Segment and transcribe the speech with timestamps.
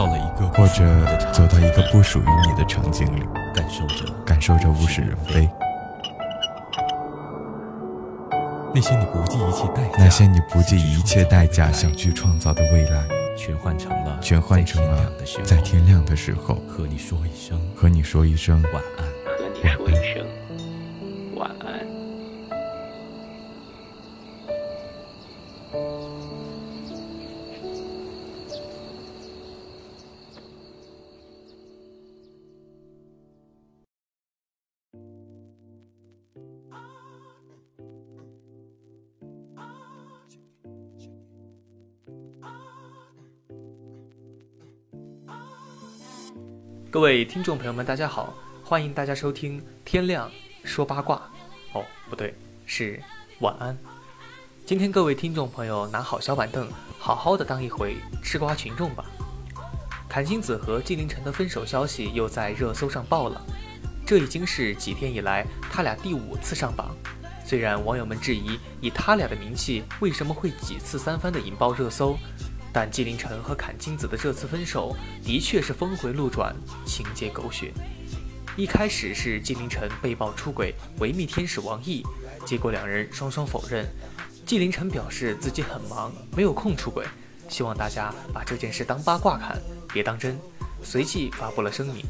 [0.00, 0.82] 到了一个或者
[1.30, 3.22] 走到一个不属属于你的场景里，
[3.54, 5.46] 感受着感受着物是人非。
[8.74, 13.04] 那些你不计一切代价，那些你不计一切代价想去创造的未来，
[13.36, 15.12] 全换成了全换成了
[15.44, 19.04] 在天亮的时候和你说一声和你说一声晚安。
[19.36, 20.26] 和你说一声
[21.36, 21.86] 晚安。
[46.92, 50.28] 各位听众朋友们，大家好，欢迎大家收听《天亮
[50.64, 51.22] 说八卦》。
[51.78, 52.34] 哦，不对，
[52.66, 53.00] 是
[53.38, 53.78] 晚安。
[54.66, 56.68] 今天各位听众朋友拿好小板凳，
[56.98, 59.04] 好好的当一回吃瓜群众吧。
[60.10, 63.40] 阚清子和纪凌尘的分手消息又在热搜上爆了，
[64.04, 66.90] 这已经是几天以来他俩第五次上榜。
[67.46, 72.18] 虽然网友们质疑以他俩的名气为什么会几次三番的引爆热搜，
[72.72, 76.54] 但纪凌尘和阚清子的这次分手的确是峰回路转，
[76.86, 77.72] 情节狗血。
[78.56, 82.02] 一开始是纪凌尘被曝出轨维密天使王毅，
[82.44, 83.86] 结果两人双双否认。
[84.44, 87.06] 纪凌尘表示自己很忙，没有空出轨，
[87.48, 89.56] 希望大家把这件事当八卦看，
[89.92, 90.38] 别当真。
[90.82, 92.04] 随即发布了声明。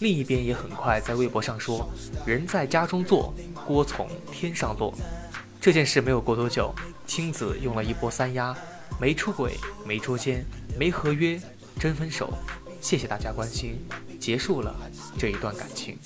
[0.00, 1.88] 另一边也很快在微博上说
[2.24, 3.34] ：“人在家中坐，
[3.66, 4.92] 锅从天上落。”
[5.60, 6.72] 这件事没有过多久，
[7.06, 8.56] 青子用了一波三压，
[9.00, 10.44] 没出轨，没捉奸，
[10.76, 11.40] 没合约，
[11.78, 12.32] 真分手。
[12.80, 13.78] 谢谢大家关心，
[14.18, 14.74] 结束了
[15.16, 15.96] 这一段感情。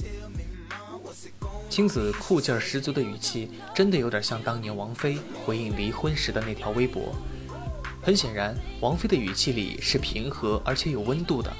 [1.70, 7.14] 青子酷劲儿十足的语气，真的有点像当年王菲回应离婚时的那条微博。
[8.02, 11.50] 很显然，王菲的语气里是平和而且有温度的，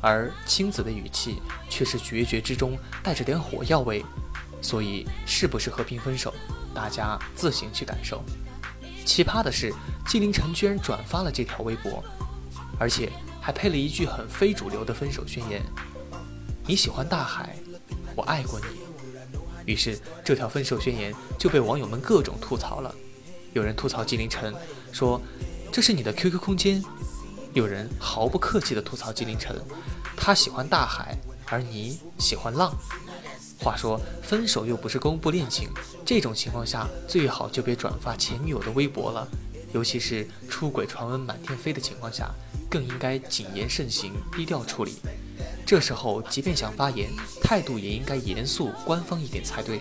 [0.00, 4.04] 而青子的语气却是决绝之中带着点火药味。
[4.62, 6.32] 所以，是不是和平分手，
[6.72, 8.22] 大家自行去感受。
[9.06, 9.72] 奇葩的是，
[10.06, 12.04] 纪凌尘居然转发了这条微博，
[12.78, 15.62] 而且还配了一句很非主流的分手宣言
[16.66, 17.56] ：“你喜欢大海，
[18.16, 18.66] 我爱过你。”
[19.64, 22.92] 于是，这条分手宣言就被网友们各种吐槽了。
[23.52, 24.52] 有人吐槽纪凌尘，
[24.92, 25.22] 说
[25.72, 26.82] 这是你的 QQ 空间；
[27.54, 29.56] 有人毫不客气地吐槽纪凌尘，
[30.16, 32.74] 他喜欢大海，而你喜欢浪。
[33.58, 35.68] 话说，分手又不是公布恋情，
[36.04, 39.26] 这种情况下最好就别转发前女友的微博了。
[39.72, 42.30] 尤其是出轨传闻满天飞的情况下，
[42.70, 44.96] 更应该谨言慎行，低调处理。
[45.66, 47.10] 这时候，即便想发言，
[47.42, 49.80] 态度也应该严肃、官方一点才对。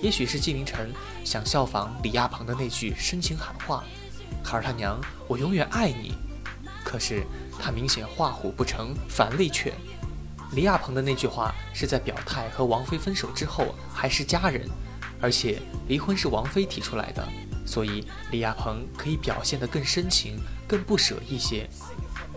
[0.00, 0.92] 也许是纪凌尘
[1.24, 3.82] 想效仿李亚鹏的那句深情喊话
[4.44, 6.14] ：“孩儿他娘，我永远爱你。”
[6.84, 7.24] 可是
[7.58, 9.72] 他明显画虎不成反类犬。
[10.54, 14.68] 李亚鹏的那句话是在表态和王菲分手之后还是家人，
[15.20, 17.26] 而且离婚是王菲提出来的，
[17.66, 20.38] 所以李亚鹏可以表现得更深情、
[20.68, 21.68] 更不舍一些。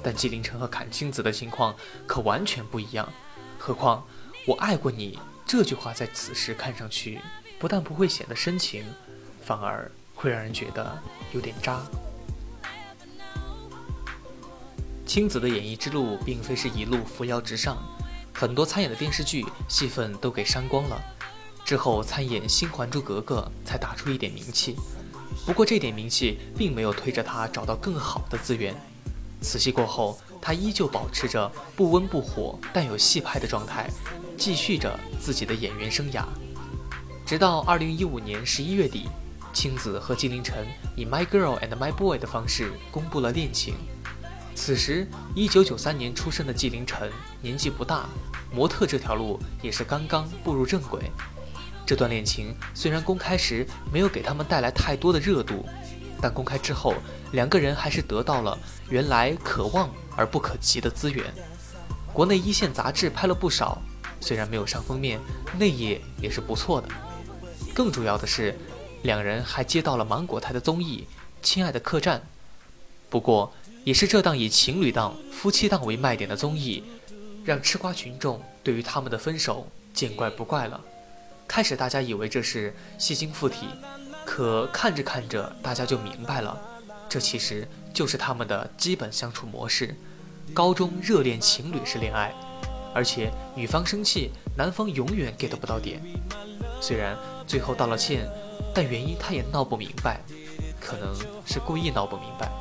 [0.04, 1.76] 但纪凌尘和阚清子的情况
[2.08, 3.08] 可完全不一样，
[3.60, 4.04] 何况
[4.48, 7.20] “我爱过你”这句话在此时看上去
[7.60, 8.84] 不但不会显得深情，
[9.44, 10.98] 反而会让人觉得
[11.34, 11.82] 有点渣。
[15.06, 17.78] 青子的演艺之路并非是一路扶摇直上，
[18.40, 21.02] 很多参演的电视剧戏份都给删光了，
[21.66, 24.76] 之后参演《新还珠格格》才打出一点名气。
[25.44, 28.76] 不过这点名气并没有推着他找到更好的资源。
[29.42, 33.90] 此戏过后，他依旧保持着不温不火但有戏拍的状态，
[34.38, 36.24] 继续着自己的演员生涯。
[37.26, 39.08] 直到二零一五年十一月底，
[39.52, 40.64] 青子和纪凌尘
[40.96, 43.74] 以《My Girl and My Boy》的方式公布了恋情。
[44.58, 47.12] 此时，一九九三年出生的纪凌尘
[47.42, 48.10] 年纪不大，
[48.52, 51.12] 模特这条路也是刚刚步入正轨。
[51.86, 55.64] 这段恋情虽然公开时没有给他们带来太多的热度，
[56.20, 56.96] 但公开之后，
[57.34, 58.58] 两个人还是得到了
[58.90, 61.24] 原来可望而不可及的资源。
[62.12, 63.80] 国内一线杂志拍了不少，
[64.20, 65.20] 虽然没有上封面，
[65.60, 66.90] 内页也是不错的。
[67.76, 68.58] 更主要的是，
[69.04, 71.08] 两人还接到了芒果台的综艺
[71.44, 72.20] 《亲爱的客栈》。
[73.10, 73.54] 不过，
[73.88, 76.84] 也是这档以情侣档、夫妻档为卖点的综艺，
[77.46, 80.78] 让吃瓜群众对于他们的分手见怪不怪了。
[81.48, 83.68] 开始大家以为这是戏精附体，
[84.26, 86.62] 可看着看着，大家就明白了，
[87.08, 89.96] 这其实就是他们的基本相处模式。
[90.54, 92.36] 高中热恋情侣式恋爱，
[92.94, 96.02] 而且女方生气，男方永远 get 不到点。
[96.82, 97.18] 虽然
[97.48, 98.30] 最后道了歉，
[98.76, 100.20] 但原因他也闹不明白，
[100.78, 102.52] 可能是故意闹不明白。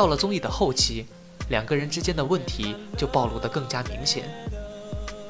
[0.00, 1.04] 到了综艺的后期，
[1.50, 4.24] 两个人之间的问题就暴露得更加明显。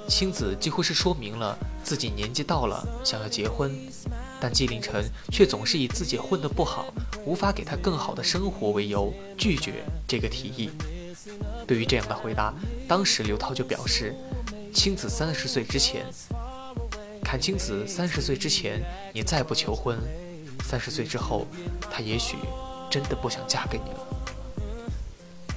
[0.06, 3.76] 青子几乎是说明了自己年纪到了，想要结婚，
[4.40, 6.86] 但纪凌尘却总是以自己混得不好，
[7.26, 10.70] 无法给他更好的生活为由拒绝这个提议。
[11.66, 12.54] 对于这样的回答，
[12.86, 14.14] 当时刘涛就表示
[14.72, 16.06] ：“青子三十岁之前，
[17.24, 18.80] 看青子三十岁之前，
[19.12, 19.98] 你再不求婚，
[20.62, 21.44] 三十岁之后，
[21.90, 22.36] 他也许
[22.88, 24.06] 真的不想嫁给你了。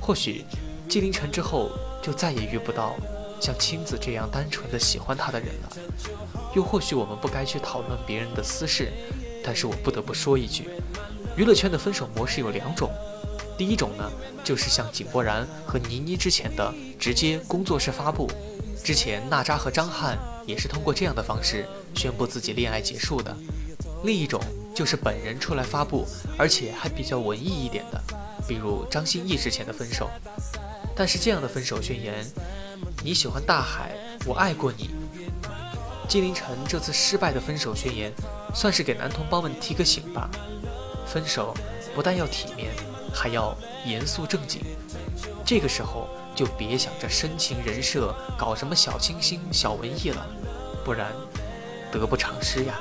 [0.03, 0.43] 或许，
[0.89, 1.71] 纪凌尘之后
[2.01, 2.95] 就再也遇不到。”
[3.39, 5.69] 像青子这样单纯的喜欢他的人了，
[6.55, 8.93] 又或许我们不该去讨论别人的私事，
[9.43, 10.69] 但是我不得不说一句，
[11.35, 12.89] 娱乐圈的分手模式有两种，
[13.57, 14.09] 第一种呢，
[14.45, 18.31] 就是像井柏然和倪妮之前的直接工作室发布，
[18.81, 23.35] 之前娜扎和张翰也是通过这样的方式宣布自己恋爱结束的，
[24.05, 24.39] 另一种
[24.73, 26.07] 就是本人出来发布，
[26.37, 28.01] 而且还比较文艺一点的，
[28.47, 30.09] 比如张歆艺之前的分手，
[30.95, 32.25] 但是这样的分手宣言。
[33.03, 33.91] 你喜欢大海，
[34.25, 34.89] 我爱过你。
[36.07, 38.11] 纪凌尘这次失败的分手宣言，
[38.53, 40.29] 算是给男同胞们提个醒吧。
[41.05, 41.53] 分手
[41.95, 42.71] 不但要体面，
[43.13, 43.55] 还要
[43.85, 44.61] 严肃正经。
[45.45, 50.25] 这个时候就别想着深情人设，搞什么小清新、小文艺了，
[50.83, 51.11] 不然
[51.91, 52.79] 得不偿失呀。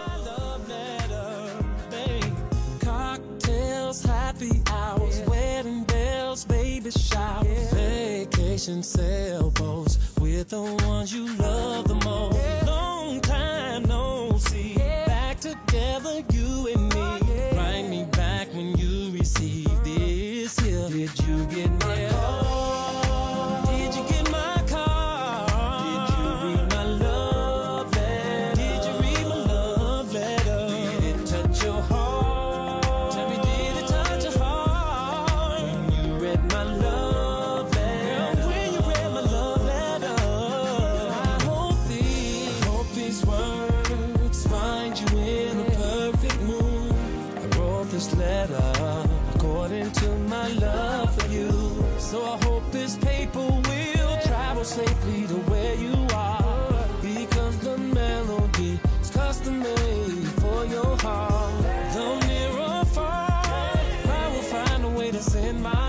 [8.92, 12.66] Sailboats with the ones you love the most.
[12.66, 14.74] Long time no see,
[15.06, 17.56] back together, you and me.
[17.56, 20.88] Write me back when you receive this here.
[20.90, 22.11] Did you get my
[65.26, 65.81] is in my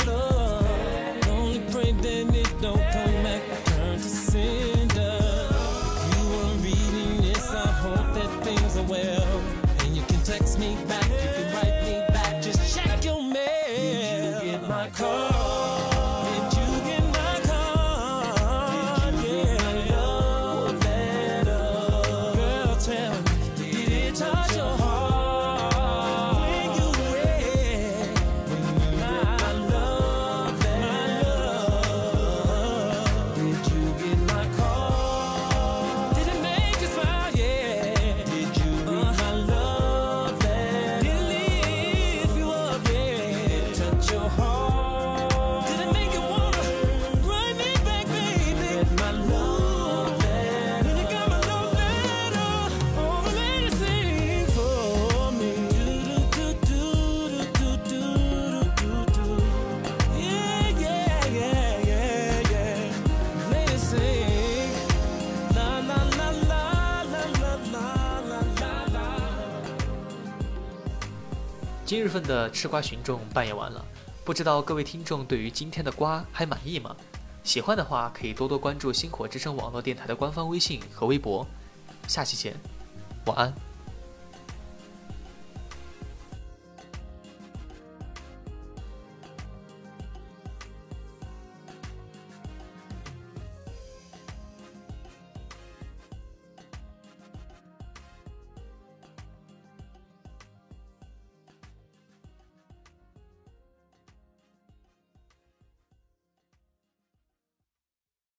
[71.93, 73.85] 今日份的吃瓜群众扮演完了，
[74.25, 76.95] 不知道各位听众对于今天的瓜还满意吗？
[77.43, 81.45] 喜欢的话可以多多关注星火之声网络电台的官方微信和微博。
[82.07, 82.55] 下期见，
[83.27, 83.53] 晚安。